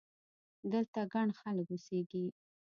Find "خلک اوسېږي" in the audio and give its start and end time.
1.39-2.25